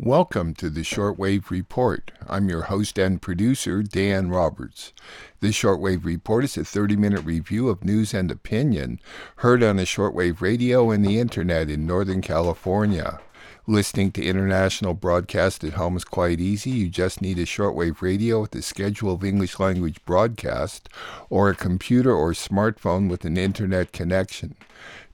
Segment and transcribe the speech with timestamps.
[0.00, 2.12] Welcome to the Shortwave Report.
[2.24, 4.92] I'm your host and producer, Dan Roberts.
[5.40, 9.00] This Shortwave Report is a 30 minute review of news and opinion
[9.38, 13.18] heard on the shortwave radio and the internet in Northern California.
[13.66, 16.70] Listening to international broadcast at home is quite easy.
[16.70, 20.88] You just need a shortwave radio with a schedule of English language broadcast
[21.28, 24.54] or a computer or smartphone with an internet connection.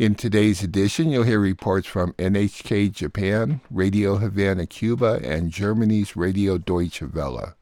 [0.00, 6.56] In today's edition, you'll hear reports from NHK Japan, Radio Havana Cuba, and Germany's Radio
[6.56, 7.52] Deutsche Welle.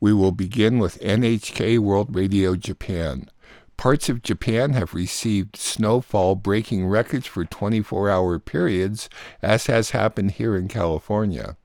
[0.00, 3.28] We will begin with NHK World Radio Japan.
[3.76, 9.10] Parts of Japan have received snowfall breaking records for 24 hour periods,
[9.42, 11.58] as has happened here in California.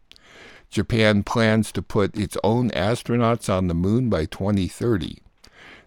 [0.70, 5.20] Japan plans to put its own astronauts on the moon by 2030.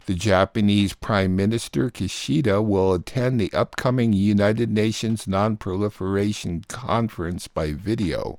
[0.09, 8.39] The Japanese Prime Minister Kishida will attend the upcoming United Nations Non-Proliferation Conference by video.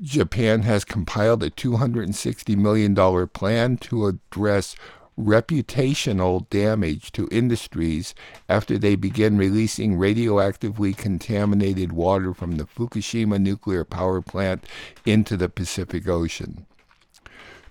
[0.00, 4.74] Japan has compiled a $260 million plan to address
[5.18, 8.14] reputational damage to industries
[8.48, 14.64] after they begin releasing radioactively contaminated water from the Fukushima nuclear power plant
[15.04, 16.64] into the Pacific Ocean.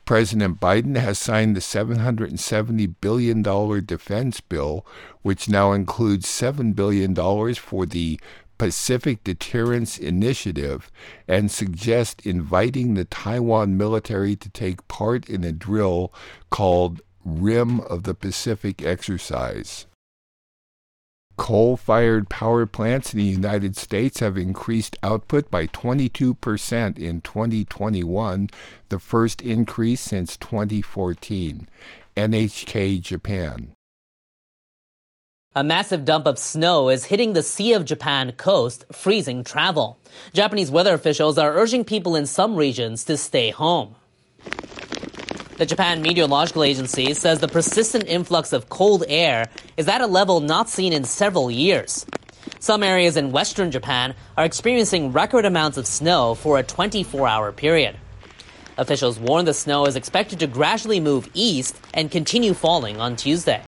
[0.06, 3.42] President Biden has signed the $770 billion
[3.86, 4.86] defense bill,
[5.22, 7.16] which now includes $7 billion
[7.56, 8.20] for the
[8.58, 10.92] Pacific Deterrence Initiative
[11.28, 16.14] and suggests inviting the Taiwan military to take part in a drill
[16.50, 19.86] called Rim of the Pacific exercise.
[21.36, 28.50] Coal fired power plants in the United States have increased output by 22% in 2021,
[28.90, 31.68] the first increase since 2014.
[32.16, 33.74] NHK Japan.
[35.56, 40.00] A massive dump of snow is hitting the Sea of Japan coast, freezing travel.
[40.34, 43.96] Japanese weather officials are urging people in some regions to stay home.
[45.58, 50.40] The Japan Meteorological Agency says the persistent influx of cold air is at a level
[50.40, 52.08] not seen in several years.
[52.60, 57.52] Some areas in western Japan are experiencing record amounts of snow for a 24 hour
[57.52, 57.96] period.
[58.80, 63.62] Officials warn the snow is expected to gradually move east and continue falling on Tuesday.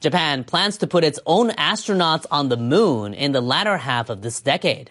[0.00, 4.22] Japan plans to put its own astronauts on the moon in the latter half of
[4.22, 4.90] this decade.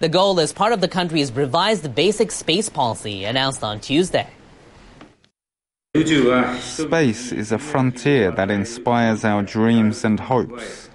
[0.00, 4.28] The goal is part of the country's revised basic space policy announced on Tuesday.
[5.98, 10.88] Uh, space is a frontier that inspires our dreams and hopes.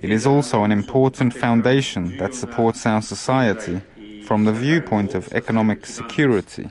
[0.00, 3.80] It is also an important foundation that supports our society
[4.24, 6.70] from the viewpoint of economic security.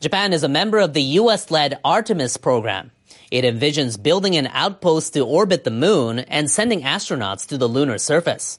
[0.00, 2.92] Japan is a member of the US led Artemis program.
[3.30, 7.98] It envisions building an outpost to orbit the moon and sending astronauts to the lunar
[7.98, 8.58] surface.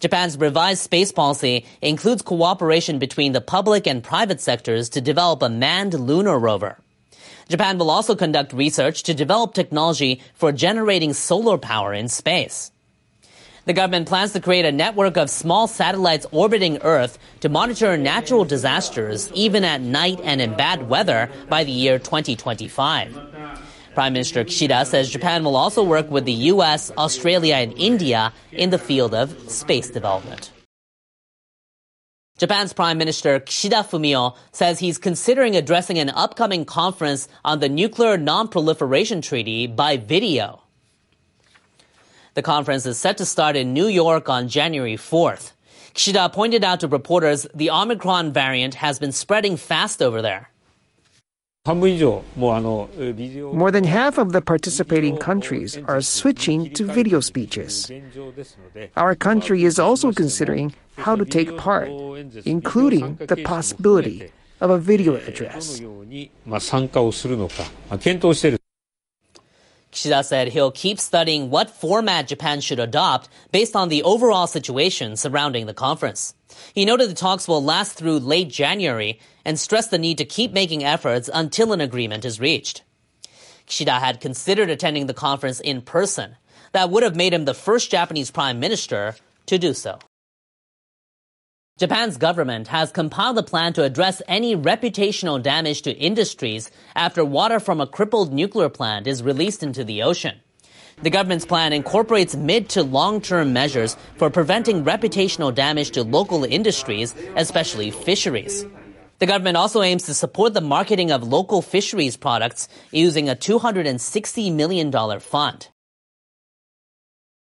[0.00, 5.48] Japan's revised space policy includes cooperation between the public and private sectors to develop a
[5.48, 6.78] manned lunar rover.
[7.50, 12.70] Japan will also conduct research to develop technology for generating solar power in space.
[13.64, 18.44] The government plans to create a network of small satellites orbiting Earth to monitor natural
[18.44, 23.18] disasters even at night and in bad weather by the year 2025.
[23.94, 28.70] Prime Minister Kishida says Japan will also work with the US, Australia, and India in
[28.70, 30.52] the field of space development.
[32.40, 38.16] Japan's Prime Minister Kishida Fumio says he's considering addressing an upcoming conference on the Nuclear
[38.16, 40.62] Non-Proliferation Treaty by video.
[42.32, 45.52] The conference is set to start in New York on January 4th.
[45.92, 50.49] Kishida pointed out to reporters the Omicron variant has been spreading fast over there.
[51.66, 51.76] More
[53.70, 57.92] than half of the participating countries are switching to video speeches.
[58.96, 61.90] Our country is also considering how to take part,
[62.46, 65.82] including the possibility of a video address.
[69.92, 75.16] Kishida said he'll keep studying what format Japan should adopt based on the overall situation
[75.16, 76.34] surrounding the conference.
[76.72, 80.52] He noted the talks will last through late January and stressed the need to keep
[80.52, 82.82] making efforts until an agreement is reached.
[83.66, 86.36] Kishida had considered attending the conference in person.
[86.72, 89.16] That would have made him the first Japanese prime minister
[89.46, 89.98] to do so.
[91.80, 97.58] Japan's government has compiled a plan to address any reputational damage to industries after water
[97.58, 100.38] from a crippled nuclear plant is released into the ocean.
[101.02, 106.44] The government's plan incorporates mid to long term measures for preventing reputational damage to local
[106.44, 108.66] industries, especially fisheries.
[109.18, 114.54] The government also aims to support the marketing of local fisheries products using a $260
[114.54, 115.68] million fund.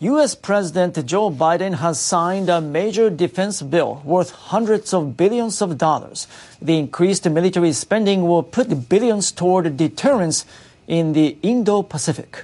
[0.05, 0.35] U.S.
[0.35, 6.27] President Joe Biden has signed a major defense bill worth hundreds of billions of dollars.
[6.61, 10.45] The increased military spending will put billions toward deterrence
[10.87, 12.43] in the Indo-Pacific.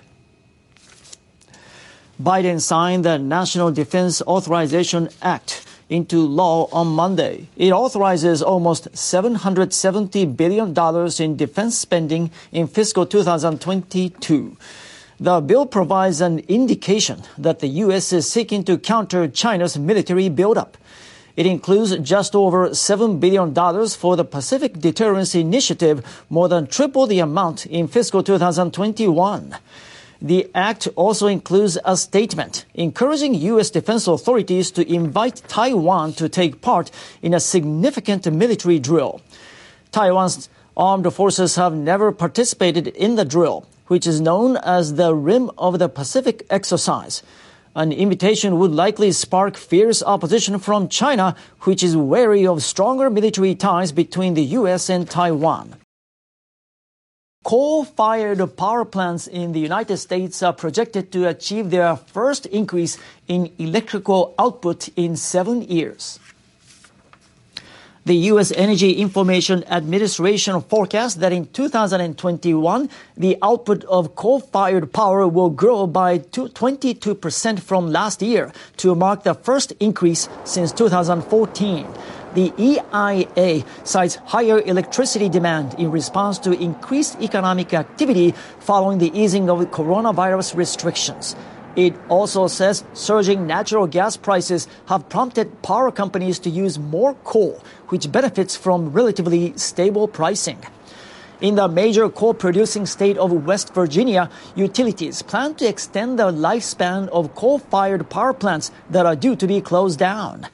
[2.19, 7.48] Biden signed the National Defense Authorization Act into law on Monday.
[7.56, 10.74] It authorizes almost $770 billion
[11.19, 14.58] in defense spending in fiscal 2022.
[15.21, 18.12] The bill provides an indication that the U.S.
[18.12, 20.77] is seeking to counter China's military buildup.
[21.35, 23.53] It includes just over $7 billion
[23.89, 29.56] for the Pacific Deterrence Initiative, more than triple the amount in fiscal 2021.
[30.19, 33.69] The act also includes a statement encouraging U.S.
[33.69, 36.89] defense authorities to invite Taiwan to take part
[37.21, 39.21] in a significant military drill.
[39.91, 45.51] Taiwan's armed forces have never participated in the drill, which is known as the Rim
[45.57, 47.23] of the Pacific exercise.
[47.75, 53.53] An invitation would likely spark fierce opposition from China, which is wary of stronger military
[53.53, 54.89] ties between the U.S.
[54.89, 55.75] and Taiwan.
[57.43, 62.97] Coal fired power plants in the United States are projected to achieve their first increase
[63.27, 66.17] in electrical output in seven years.
[68.03, 68.51] The U.S.
[68.53, 76.18] Energy Information Administration forecasts that in 2021, the output of coal-fired power will grow by
[76.18, 81.86] 22% from last year to mark the first increase since 2014.
[82.33, 88.31] The EIA cites higher electricity demand in response to increased economic activity
[88.62, 91.36] following the easing of coronavirus restrictions.
[91.75, 97.63] It also says surging natural gas prices have prompted power companies to use more coal,
[97.88, 100.59] which benefits from relatively stable pricing.
[101.39, 107.07] In the major coal producing state of West Virginia, utilities plan to extend the lifespan
[107.07, 110.47] of coal fired power plants that are due to be closed down.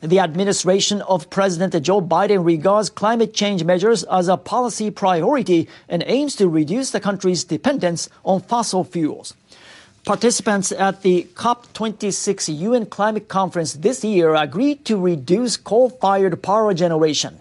[0.00, 6.02] The administration of President Joe Biden regards climate change measures as a policy priority and
[6.06, 9.34] aims to reduce the country's dependence on fossil fuels.
[10.04, 17.38] Participants at the COP26 UN climate conference this year agreed to reduce coal-fired power generation.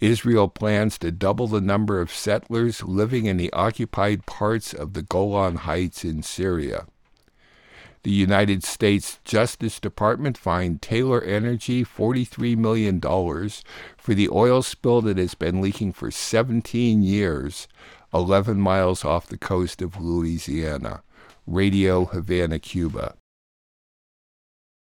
[0.00, 5.02] Israel plans to double the number of settlers living in the occupied parts of the
[5.02, 6.86] Golan Heights in Syria.
[8.02, 15.18] The United States Justice Department fined Taylor Energy $43 million for the oil spill that
[15.18, 17.68] has been leaking for 17 years,
[18.14, 21.02] 11 miles off the coast of Louisiana.
[21.46, 23.16] Radio Havana, Cuba.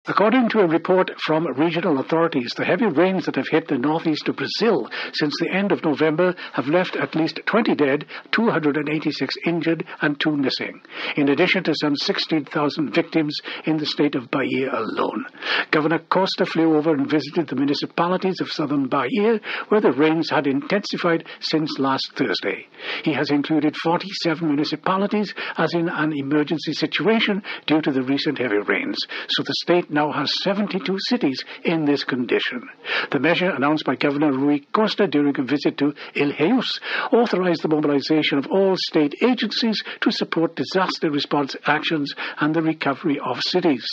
[0.06, 4.28] According to a report from regional authorities, the heavy rains that have hit the northeast
[4.28, 9.86] of Brazil since the end of November have left at least 20 dead, 286 injured,
[10.02, 10.82] and two missing,
[11.16, 13.34] in addition to some 16,000 victims
[13.64, 15.24] in the state of Bahia alone.
[15.70, 20.46] Governor Costa flew over and visited the municipalities of southern Bahia, where the rains had
[20.46, 22.66] intensified since last Thursday.
[23.04, 28.58] He has included 47 municipalities as in an emergency situation due to the recent heavy
[28.58, 28.98] rains,
[29.30, 32.68] so the state now has 72 cities in this condition.
[33.10, 36.80] The measure, announced by Governor Rui Costa during a visit to Ilhéus,
[37.12, 43.18] authorized the mobilization of all state agencies to support disaster response actions and the recovery
[43.24, 43.86] of cities.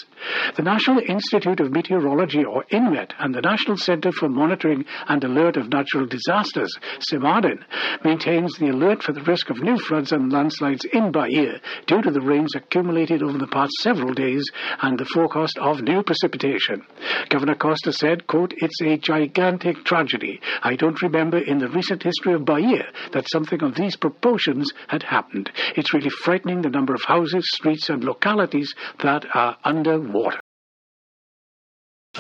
[0.56, 5.58] The National Institute of Meteorology, or INMET, and the National Center for Monitoring and Alert
[5.58, 6.76] of Natural Disasters,
[7.12, 7.64] CEMADEN,
[8.04, 12.12] maintains the alert for the risk of new floods and landslides in Bahia due to
[12.12, 14.44] the rains accumulated over the past several days
[14.82, 16.82] and the forecast of new precipitation.
[17.30, 20.40] Governor Costa said, quote, It's a gigantic tragedy.
[20.64, 25.04] I don't remember in the recent history of Bahia that something of these proportions had
[25.04, 25.52] happened.
[25.76, 30.41] It's really frightening the number of houses, streets, and localities that are under water.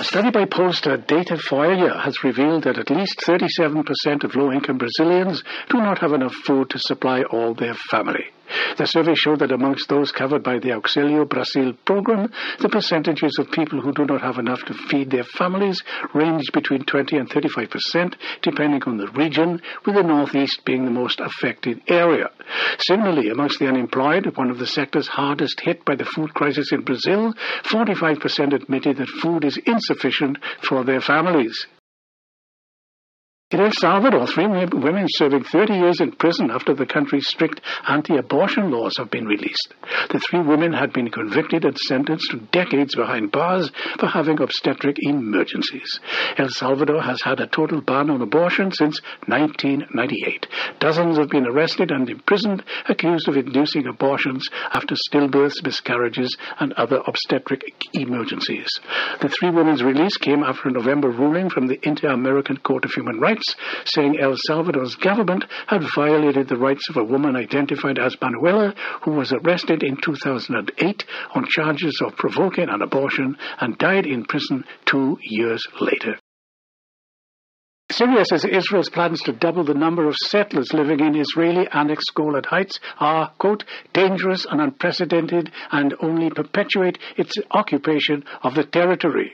[0.01, 5.77] A study by pollster Datafolha has revealed that at least 37% of low-income Brazilians do
[5.77, 8.31] not have enough food to supply all their family.
[8.77, 13.51] The survey showed that amongst those covered by the Auxílio Brasil program, the percentages of
[13.51, 15.81] people who do not have enough to feed their families
[16.13, 20.91] ranged between 20 and 35 percent, depending on the region, with the Northeast being the
[20.91, 22.29] most affected area.
[22.79, 26.81] Similarly, amongst the unemployed, one of the sectors hardest hit by the food crisis in
[26.81, 29.90] Brazil, 45 percent admitted that food is insufficient
[30.67, 31.67] for their families.
[33.51, 38.71] In El Salvador, three women serving 30 years in prison after the country's strict anti-abortion
[38.71, 39.73] laws have been released.
[40.09, 44.95] The three women had been convicted and sentenced to decades behind bars for having obstetric
[45.01, 45.99] emergencies.
[46.37, 50.47] El Salvador has had a total ban on abortion since 1998.
[50.79, 57.01] Dozens have been arrested and imprisoned, accused of inducing abortions after stillbirths, miscarriages, and other
[57.05, 58.69] obstetric emergencies.
[59.19, 63.19] The three women's release came after a November ruling from the Inter-American Court of Human
[63.19, 63.40] Rights
[63.85, 69.11] saying El Salvador's government had violated the rights of a woman identified as Manuela, who
[69.11, 71.05] was arrested in 2008
[71.35, 76.17] on charges of provoking an abortion and died in prison two years later.
[77.91, 82.45] Syria says Israel's plans to double the number of settlers living in Israeli annexed Golan
[82.45, 89.33] Heights are, quote, dangerous and unprecedented and only perpetuate its occupation of the territory.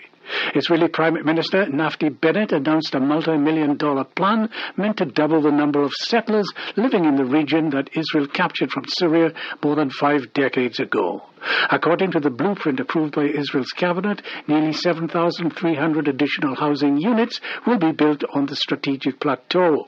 [0.55, 5.81] Israeli Prime Minister Naftali Bennett announced a multi-million dollar plan meant to double the number
[5.81, 9.31] of settlers living in the region that Israel captured from Syria
[9.63, 11.22] more than five decades ago.
[11.69, 17.91] According to the blueprint approved by Israel's cabinet, nearly 7,300 additional housing units will be
[17.91, 19.88] built on the strategic plateau.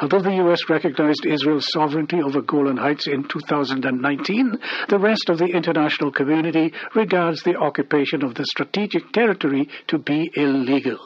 [0.00, 0.68] Although the U.S.
[0.68, 7.42] recognized Israel's sovereignty over Golan Heights in 2019, the rest of the international community regards
[7.42, 10.98] the occupation of the strategic territory to be illegal.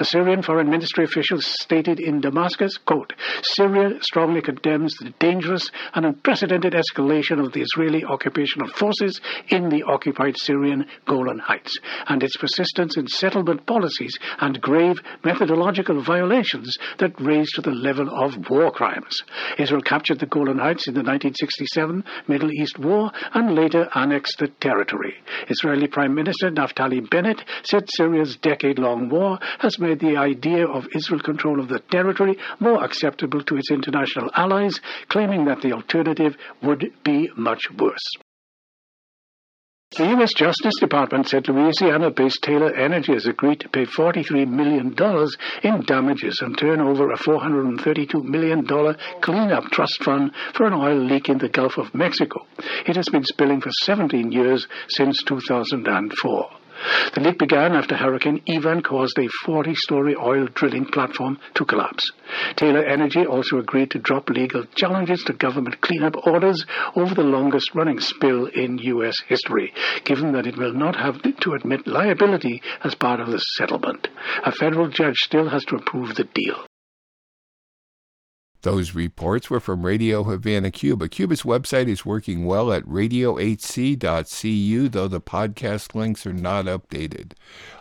[0.00, 6.06] A Syrian foreign ministry official stated in Damascus, quote, Syria strongly condemns the dangerous and
[6.06, 12.36] unprecedented escalation of the Israeli occupational forces in the occupied Syrian Golan Heights and its
[12.36, 18.70] persistence in settlement policies and grave methodological violations that raise to the level of war
[18.70, 19.22] crimes.
[19.58, 24.48] Israel captured the Golan Heights in the 1967 Middle East War and later annexed the
[24.60, 25.14] territory.
[25.48, 31.20] Israeli Prime Minister Naftali Bennett said Syria's decade-long war has made the idea of Israel
[31.20, 36.92] control of the territory more acceptable to its international allies, claiming that the alternative would
[37.04, 38.16] be much worse.
[39.96, 40.34] The U.S.
[40.36, 44.94] Justice Department said Louisiana based Taylor Energy has agreed to pay $43 million
[45.62, 48.66] in damages and turn over a $432 million
[49.22, 52.46] cleanup trust fund for an oil leak in the Gulf of Mexico.
[52.86, 56.50] It has been spilling for 17 years since 2004.
[57.14, 62.12] The leak began after Hurricane Ivan caused a 40 story oil drilling platform to collapse.
[62.54, 67.74] Taylor Energy also agreed to drop legal challenges to government cleanup orders over the longest
[67.74, 69.16] running spill in U.S.
[69.26, 69.72] history,
[70.04, 74.06] given that it will not have to admit liability as part of the settlement.
[74.44, 76.67] A federal judge still has to approve the deal.
[78.62, 81.08] Those reports were from Radio Havana, Cuba.
[81.08, 83.98] Cuba's website is working well at radiohc.cu,
[84.88, 87.34] though the podcast links are not updated.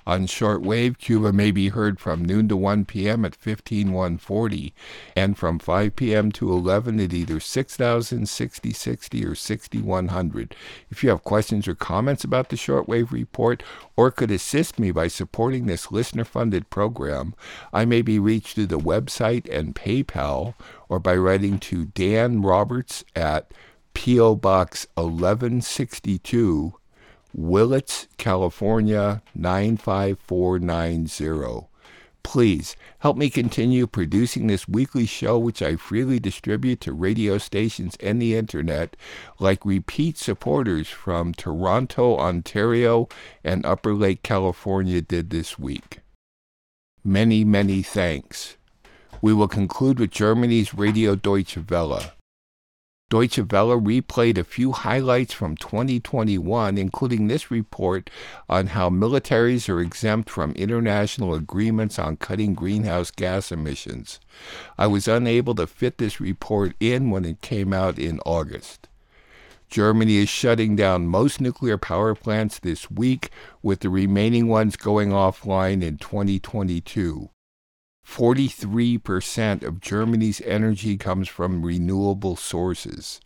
[0.07, 3.25] On shortwave, Cuba may be heard from noon to 1 p.m.
[3.25, 4.73] at 15140
[5.17, 6.31] and from 5 p.m.
[6.31, 10.55] to 11 at either 6000, 6060, or 6100.
[10.89, 13.61] If you have questions or comments about the shortwave report
[13.97, 17.35] or could assist me by supporting this listener funded program,
[17.73, 20.53] I may be reached through the website and PayPal
[20.87, 23.51] or by writing to Dan Roberts at
[23.93, 24.35] P.O.
[24.37, 26.75] Box 1162.
[27.33, 31.67] Willits, California 95490.
[32.23, 37.95] Please help me continue producing this weekly show, which I freely distribute to radio stations
[38.01, 38.97] and the internet,
[39.39, 43.07] like repeat supporters from Toronto, Ontario,
[43.45, 46.01] and Upper Lake, California did this week.
[47.01, 48.57] Many, many thanks.
[49.21, 52.11] We will conclude with Germany's Radio Deutsche Welle.
[53.09, 58.09] Deutsche Welle replayed a few highlights from 2021, including this report
[58.49, 64.19] on how militaries are exempt from international agreements on cutting greenhouse gas emissions.
[64.77, 68.89] I was unable to fit this report in when it came out in August.
[69.69, 73.29] Germany is shutting down most nuclear power plants this week,
[73.61, 77.29] with the remaining ones going offline in 2022.
[78.07, 83.19] 43% of Germany's energy comes from renewable sources.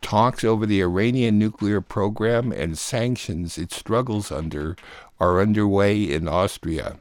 [0.00, 4.76] Talks over the Iranian nuclear program and sanctions it struggles under
[5.18, 6.98] are underway in Austria.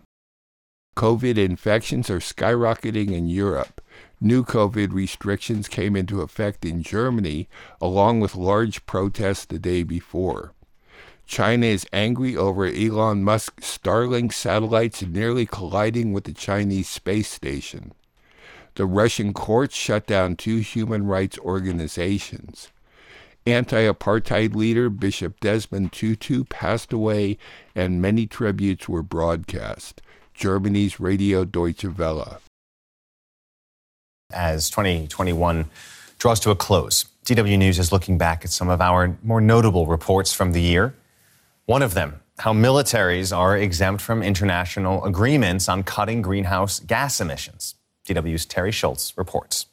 [0.98, 3.79] COVID infections are skyrocketing in Europe.
[4.19, 7.48] New COVID restrictions came into effect in Germany,
[7.79, 10.53] along with large protests the day before.
[11.29, 17.91] China is angry over Elon Musk's Starlink satellites nearly colliding with the Chinese space station.
[18.74, 22.69] The Russian courts shut down two human rights organizations.
[23.45, 27.38] Anti apartheid leader Bishop Desmond Tutu passed away,
[27.75, 30.01] and many tributes were broadcast.
[30.33, 32.41] Germany's Radio Deutsche Welle.
[34.33, 35.69] As 2021
[36.17, 39.86] draws to a close, DW News is looking back at some of our more notable
[39.86, 40.95] reports from the year.
[41.70, 47.76] One of them, how militaries are exempt from international agreements on cutting greenhouse gas emissions.
[48.08, 49.68] DW's Teri Schultz reports.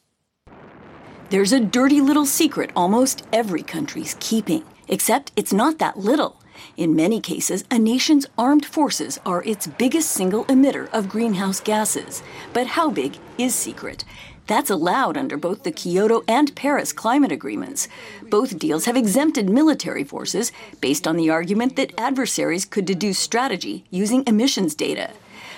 [1.30, 6.42] There's a dirty little secret almost every country's keeping, except it's not that little.
[6.76, 12.22] In many cases, a nation's armed forces are its biggest single emitter of greenhouse gases.
[12.52, 14.04] But how big is secret?
[14.46, 17.88] That's allowed under both the Kyoto and Paris climate agreements.
[18.30, 23.84] Both deals have exempted military forces based on the argument that adversaries could deduce strategy
[23.90, 25.10] using emissions data.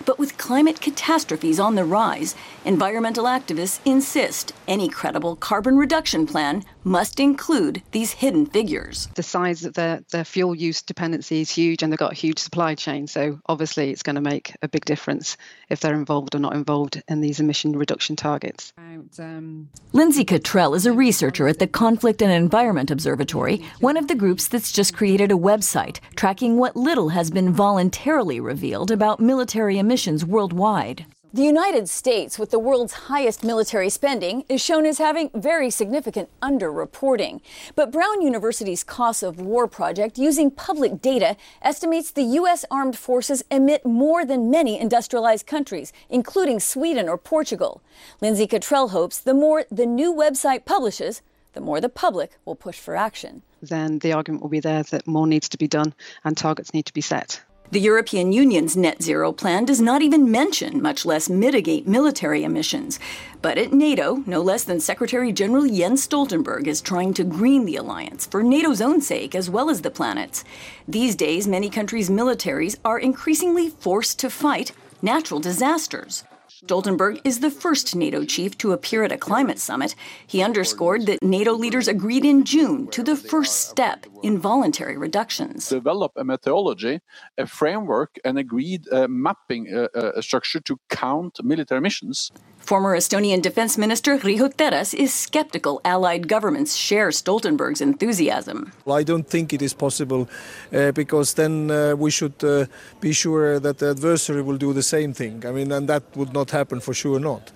[0.05, 6.65] But with climate catastrophes on the rise, environmental activists insist any credible carbon reduction plan
[6.85, 9.09] must include these hidden figures.
[9.15, 12.39] The size of their, their fuel use dependency is huge and they've got a huge
[12.39, 13.07] supply chain.
[13.07, 15.37] So obviously it's going to make a big difference
[15.69, 18.73] if they're involved or not involved in these emission reduction targets.
[19.19, 24.15] Um, Linsey Cottrell is a researcher at the Conflict and Environment Observatory, one of the
[24.15, 29.79] groups that's just created a website tracking what little has been voluntarily revealed about military
[29.79, 29.88] emissions
[30.27, 31.07] worldwide.
[31.33, 36.31] The United States, with the world's highest military spending, is shown as having very significant
[36.41, 37.41] underreporting.
[37.75, 42.65] But Brown University's Costs of War project, using public data, estimates the U.S.
[42.71, 47.83] armed forces emit more than many industrialized countries, including Sweden or Portugal.
[48.23, 51.21] Linsey Cottrell hopes the more the new website publishes,
[51.53, 53.43] the more the public will push for action.
[53.61, 55.93] Then the argument will be there that more needs to be done
[56.25, 57.43] and targets need to be set.
[57.71, 62.99] The European Union's net zero plan does not even mention, much less mitigate, military emissions.
[63.43, 67.77] But at NATO, no less than Secretary General Jens Stoltenberg is trying to green the
[67.77, 70.45] alliance for NATO's own sake as well as the planet's.
[70.89, 76.25] These days, many countries' militaries are increasingly forced to fight natural disasters.
[76.67, 79.95] Stoltenberg is the first NATO chief to appear at a climate summit.
[80.27, 85.69] He underscored that NATO leaders agreed in June to the first step in voluntary reductions.
[85.69, 87.01] Develop a methodology,
[87.37, 92.33] a framework, and agreed uh, mapping uh, uh, structure to count military missions.
[92.69, 98.73] Former Estonian Defense Minister Riho Terras is skeptical allied governments share Stoltenberg's enthusiasm.
[98.85, 100.29] Well, I don't think it is possible
[100.71, 102.67] uh, because then uh, we should uh,
[103.01, 105.47] be sure that the adversary will do the same thing.
[105.47, 107.53] I mean, and that would not happen for sure not.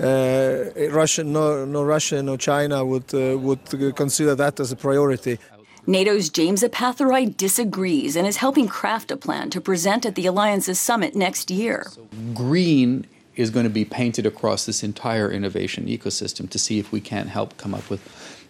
[0.00, 5.38] Uh, Russia, no, no Russia, no China would, uh, would consider that as a priority.
[5.86, 10.80] NATO's James Appathurai disagrees and is helping craft a plan to present at the alliance's
[10.80, 11.86] summit next year.
[12.34, 17.00] Green is going to be painted across this entire innovation ecosystem to see if we
[17.00, 18.00] can't help come up with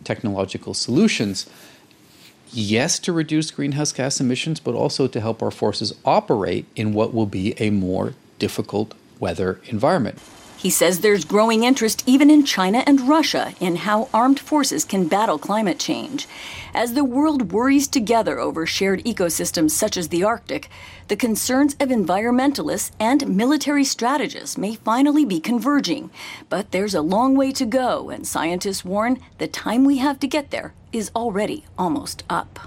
[0.04, 1.48] technological solutions.
[2.52, 7.12] Yes, to reduce greenhouse gas emissions, but also to help our forces operate in what
[7.12, 10.18] will be a more difficult weather environment.
[10.56, 15.06] He says there's growing interest even in China and Russia in how armed forces can
[15.06, 16.26] battle climate change.
[16.74, 20.68] As the world worries together over shared ecosystems such as the Arctic,
[21.08, 26.10] the concerns of environmentalists and military strategists may finally be converging.
[26.48, 30.26] But there's a long way to go, and scientists warn the time we have to
[30.26, 32.58] get there is already almost up.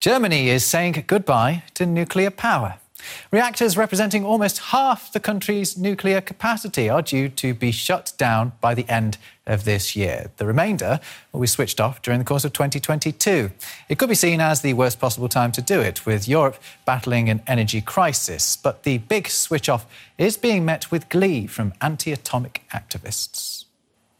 [0.00, 2.78] Germany is saying goodbye to nuclear power.
[3.30, 8.74] Reactors representing almost half the country's nuclear capacity are due to be shut down by
[8.74, 10.30] the end of this year.
[10.36, 11.00] The remainder
[11.32, 13.50] will be switched off during the course of 2022.
[13.88, 17.28] It could be seen as the worst possible time to do it, with Europe battling
[17.28, 18.56] an energy crisis.
[18.56, 19.86] But the big switch off
[20.18, 23.64] is being met with glee from anti atomic activists.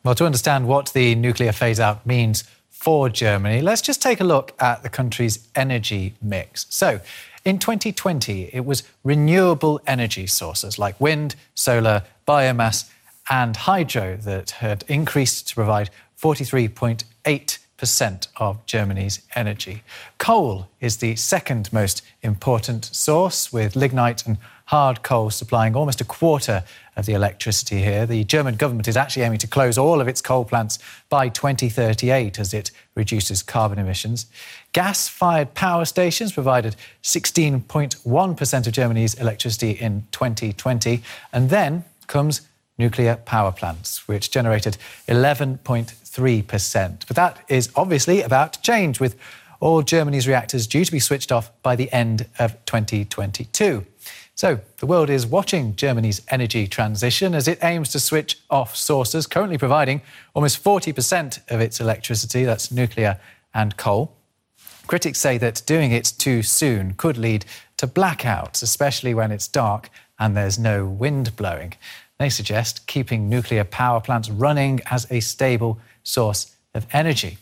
[0.05, 4.25] Well, to understand what the nuclear phase out means for Germany, let's just take a
[4.25, 6.67] look at the country's energy mix.
[6.69, 7.01] So,
[7.45, 12.91] in 2020, it was renewable energy sources like wind, solar, biomass,
[13.29, 19.83] and hydro that had increased to provide 43.8% of Germany's energy.
[20.19, 26.05] Coal is the second most important source, with lignite and hard coal supplying almost a
[26.05, 26.65] quarter
[26.97, 28.07] of the electricity here.
[28.07, 32.39] The German government is actually aiming to close all of its coal plants by 2038
[32.39, 34.27] as it reduces carbon emissions.
[34.73, 41.03] Gas fired power stations provided 16.1% of Germany's electricity in 2020.
[41.33, 42.43] And then comes
[42.79, 44.77] nuclear power plants, which generated
[45.09, 47.07] 11.3%.
[47.07, 49.17] But that is obviously about to change, with
[49.61, 53.87] all Germany's reactors due to be switched off by the end of 2022.
[54.37, 59.29] So, the world is watching Germany's energy transition as it aims to switch off sources
[59.29, 60.03] currently providing
[60.35, 63.21] almost 40% of its electricity, that's nuclear
[63.55, 64.13] and coal.
[64.89, 67.45] Critics say that doing it too soon could lead
[67.77, 71.75] to blackouts, especially when it's dark and there's no wind blowing.
[72.19, 77.39] They suggest keeping nuclear power plants running as a stable source of energy.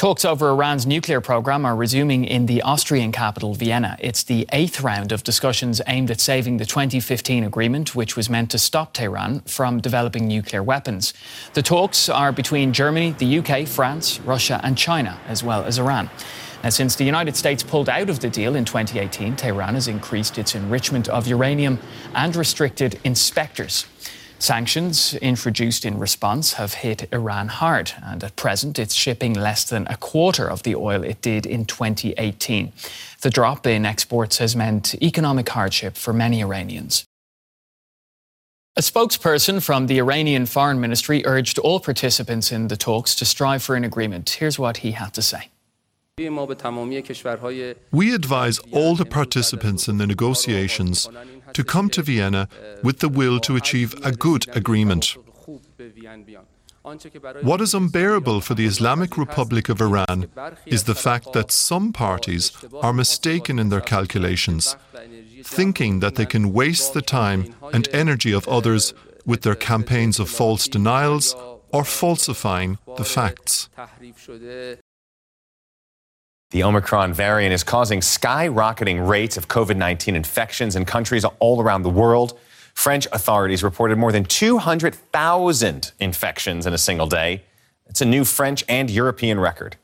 [0.00, 3.98] Talks over Iran's nuclear program are resuming in the Austrian capital, Vienna.
[4.00, 8.50] It's the eighth round of discussions aimed at saving the 2015 agreement, which was meant
[8.52, 11.12] to stop Tehran from developing nuclear weapons.
[11.52, 16.08] The talks are between Germany, the UK, France, Russia, and China, as well as Iran.
[16.64, 20.38] Now, since the United States pulled out of the deal in 2018, Tehran has increased
[20.38, 21.78] its enrichment of uranium
[22.14, 23.84] and restricted inspectors.
[24.40, 29.86] Sanctions introduced in response have hit Iran hard, and at present it's shipping less than
[29.88, 32.72] a quarter of the oil it did in 2018.
[33.20, 37.04] The drop in exports has meant economic hardship for many Iranians.
[38.76, 43.62] A spokesperson from the Iranian Foreign Ministry urged all participants in the talks to strive
[43.62, 44.30] for an agreement.
[44.30, 45.50] Here's what he had to say.
[47.92, 51.08] We advise all the participants in the negotiations
[51.54, 52.48] to come to Vienna
[52.82, 55.16] with the will to achieve a good agreement.
[57.42, 60.28] What is unbearable for the Islamic Republic of Iran
[60.64, 64.76] is the fact that some parties are mistaken in their calculations,
[65.44, 68.94] thinking that they can waste the time and energy of others
[69.26, 71.36] with their campaigns of false denials
[71.72, 73.68] or falsifying the facts.
[76.50, 81.84] The Omicron variant is causing skyrocketing rates of COVID 19 infections in countries all around
[81.84, 82.36] the world.
[82.74, 87.44] French authorities reported more than 200,000 infections in a single day.
[87.86, 89.76] It's a new French and European record.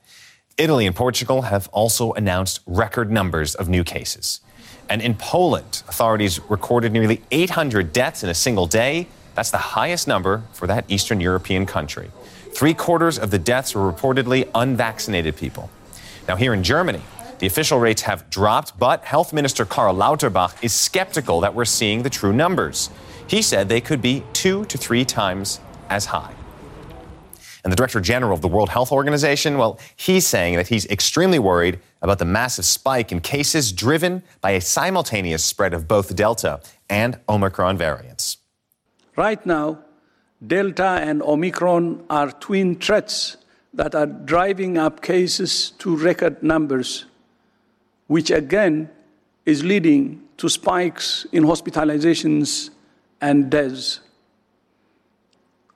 [0.59, 4.41] Italy and Portugal have also announced record numbers of new cases.
[4.89, 9.07] And in Poland, authorities recorded nearly 800 deaths in a single day.
[9.37, 12.11] That's the highest number for that Eastern European country.
[12.53, 15.71] Three quarters of the deaths were reportedly unvaccinated people.
[16.29, 17.03] Now, here in Germany,
[17.39, 22.03] the official rates have dropped, but Health Minister Karl Lauterbach is skeptical that we're seeing
[22.03, 22.91] the true numbers.
[23.29, 26.35] He said they could be two to three times as high.
[27.63, 31.39] And the Director General of the World Health Organization, well, he's saying that he's extremely
[31.39, 36.61] worried about the massive spike in cases driven by a simultaneous spread of both Delta
[36.89, 38.39] and Omicron variants.
[39.17, 39.81] Right now,
[40.47, 43.37] Delta and Omicron are twin threats
[43.77, 47.05] that are driving up cases to record numbers,
[48.07, 48.91] which again
[49.45, 52.71] is leading to spikes in hospitalizations
[53.21, 54.01] and deaths.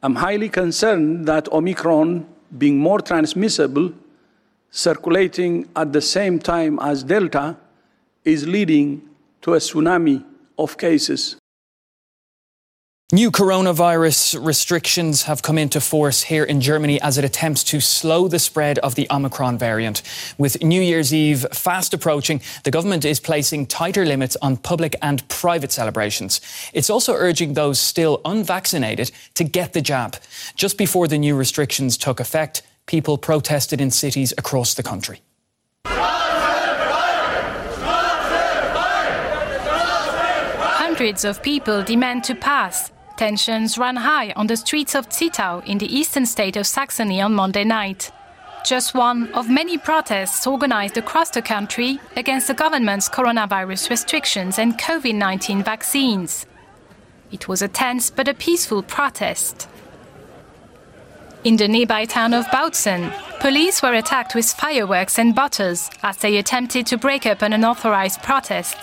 [0.02, 3.92] I'm highly concerned that Omicron, being more transmissible,
[4.70, 7.56] circulating at the same time as Delta,
[8.24, 9.02] is leading
[9.42, 10.24] to a tsunami
[10.58, 11.36] of cases.
[13.12, 18.28] New coronavirus restrictions have come into force here in Germany as it attempts to slow
[18.28, 20.00] the spread of the Omicron variant.
[20.38, 25.28] With New Year's Eve fast approaching, the government is placing tighter limits on public and
[25.28, 26.40] private celebrations.
[26.72, 30.16] It's also urging those still unvaccinated to get the jab.
[30.54, 35.20] Just before the new restrictions took effect, people protested in cities across the country.
[40.78, 45.76] Hundreds of people demand to pass Tensions ran high on the streets of Zittau in
[45.76, 48.10] the eastern state of Saxony on Monday night.
[48.64, 54.78] just one of many protests organized across the country against the government's coronavirus restrictions and
[54.78, 56.46] COVID 19 vaccines.
[57.30, 59.68] It was a tense but a peaceful protest.
[61.44, 66.38] In the nearby town of Bautzen, police were attacked with fireworks and bottles as they
[66.38, 68.78] attempted to break up an unauthorized protest.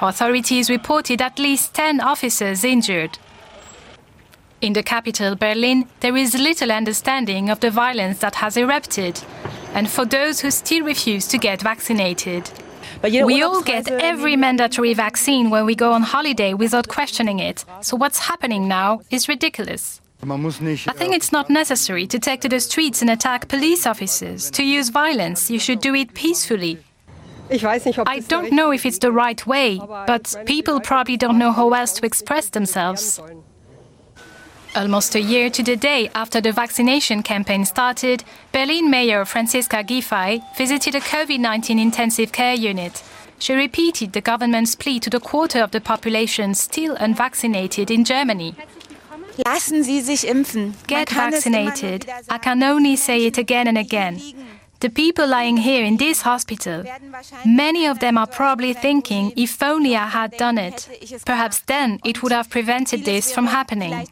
[0.00, 3.18] Authorities reported at least 10 officers injured.
[4.62, 9.20] In the capital, Berlin, there is little understanding of the violence that has erupted,
[9.74, 12.48] and for those who still refuse to get vaccinated.
[13.02, 17.40] You know, we all get every mandatory vaccine when we go on holiday without questioning
[17.40, 20.00] it, so what's happening now is ridiculous.
[20.22, 24.48] I think it's not necessary to take to the streets and attack police officers.
[24.52, 26.78] To use violence, you should do it peacefully.
[27.50, 31.94] I don't know if it's the right way, but people probably don't know how else
[31.94, 33.20] to express themselves.
[34.74, 40.42] Almost a year to the day after the vaccination campaign started, Berlin Mayor Franziska Giffey
[40.56, 43.02] visited a COVID 19 intensive care unit.
[43.38, 48.54] She repeated the government's plea to the quarter of the population still unvaccinated in Germany.
[49.44, 50.74] Lassen Sie sich impfen.
[50.86, 52.06] Get vaccinated.
[52.30, 54.20] I can only say it again and again.
[54.82, 56.82] The people lying here in this hospital,
[57.46, 60.88] many of them are probably thinking, if only I had done it.
[61.24, 64.08] Perhaps then it would have prevented this from happening.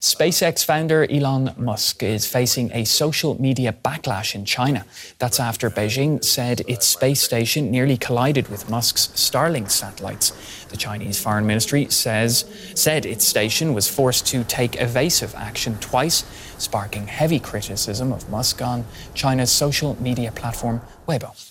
[0.00, 4.84] SpaceX founder Elon Musk is facing a social media backlash in China.
[5.18, 10.30] That's after Beijing said its space station nearly collided with Musk's Starlink satellites.
[10.68, 12.44] The Chinese Foreign Ministry says
[12.76, 16.22] said its station was forced to take evasive action twice,
[16.58, 18.84] sparking heavy criticism of Musk on
[19.14, 21.47] China's social media platform Weibo.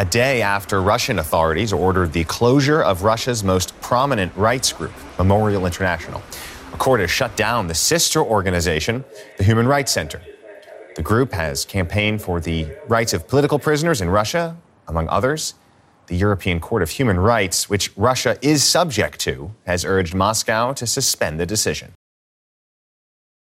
[0.00, 5.66] A day after Russian authorities ordered the closure of Russia's most prominent rights group, Memorial
[5.66, 6.22] International.
[6.72, 9.04] A court has shut down the sister organization,
[9.36, 10.22] the Human Rights Center.
[10.96, 14.56] The group has campaigned for the rights of political prisoners in Russia,
[14.88, 15.52] among others.
[16.06, 20.86] The European Court of Human Rights, which Russia is subject to, has urged Moscow to
[20.86, 21.92] suspend the decision.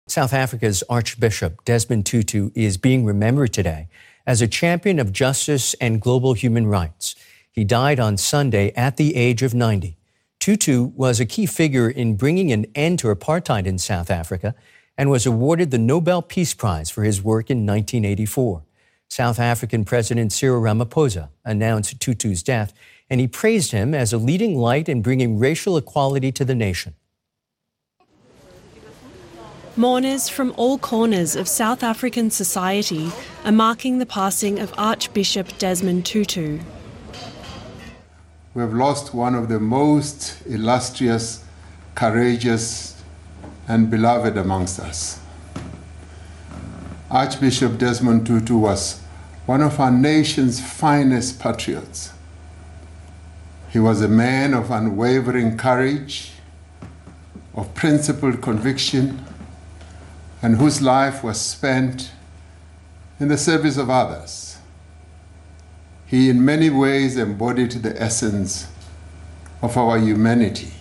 [0.09, 3.87] South Africa's Archbishop Desmond Tutu is being remembered today
[4.27, 7.15] as a champion of justice and global human rights.
[7.51, 9.97] He died on Sunday at the age of 90.
[10.41, 14.55] Tutu was a key figure in bringing an end to apartheid in South Africa
[14.97, 18.63] and was awarded the Nobel Peace Prize for his work in 1984.
[19.09, 22.73] South African President Cyril Ramaphosa announced Tutu's death,
[23.11, 26.95] and he praised him as a leading light in bringing racial equality to the nation.
[29.75, 33.11] Mourners from all corners of South African society
[33.43, 36.59] are marking the passing of Archbishop Desmond Tutu.
[38.53, 41.43] We have lost one of the most illustrious,
[41.95, 43.03] courageous,
[43.67, 45.19] and beloved amongst us.
[47.11, 49.01] Archbishop Desmond Tutu was
[49.47, 52.13] one of our nation's finest patriots.
[53.71, 56.33] He was a man of unwavering courage,
[57.55, 59.25] of principled conviction,
[60.43, 62.11] and whose life was spent
[63.21, 64.59] in the service of others.
[66.05, 68.67] He, in many ways, embodied the essence
[69.63, 70.73] of our humanity.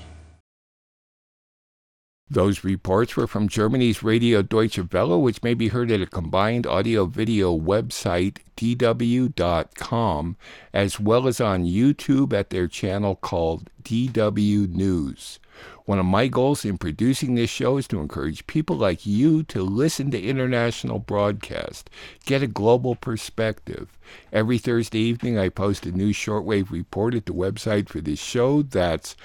[2.31, 6.65] Those reports were from Germany's Radio Deutsche Welle, which may be heard at a combined
[6.65, 10.37] audio video website, dw.com,
[10.71, 15.39] as well as on YouTube at their channel called DW News.
[15.83, 19.61] One of my goals in producing this show is to encourage people like you to
[19.61, 21.89] listen to international broadcast,
[22.25, 23.97] get a global perspective.
[24.31, 28.61] Every Thursday evening, I post a new shortwave report at the website for this show.
[28.61, 29.17] That's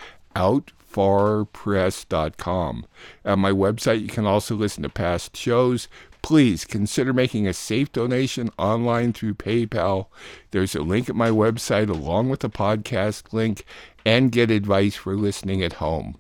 [0.92, 2.86] outfarpress.com.
[3.24, 5.88] At my website, you can also listen to past shows.
[6.22, 10.06] Please consider making a safe donation online through PayPal.
[10.50, 13.64] There's a link at my website along with the podcast link
[14.04, 16.18] and get advice for listening at home.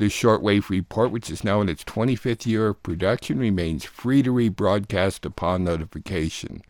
[0.00, 4.32] The shortwave report, which is now in its 25th year of production, remains free to
[4.32, 6.62] rebroadcast upon notification.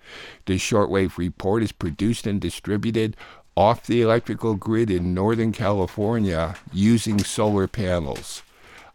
[0.45, 3.17] The shortwave report is produced and distributed
[3.57, 8.43] off the electrical grid in Northern California using solar panels.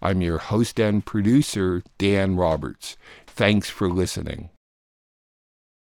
[0.01, 2.97] I'm your host and producer, Dan Roberts.
[3.27, 4.49] Thanks for listening.